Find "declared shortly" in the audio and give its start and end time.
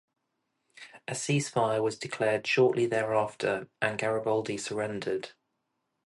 1.99-2.87